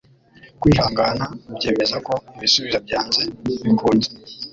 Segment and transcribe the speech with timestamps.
[0.59, 1.25] Kwihangana
[1.55, 3.21] byemeza ko ibisubizo byanze
[3.63, 4.09] bikunze.